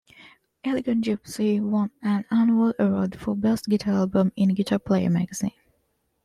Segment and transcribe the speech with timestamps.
[0.63, 5.51] "Elegant Gypsy" won an annual award for "Best Guitar Album" in "Guitar Player Magazine".